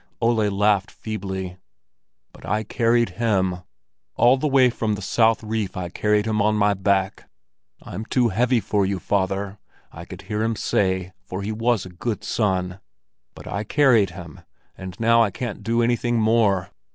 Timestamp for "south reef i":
5.03-5.89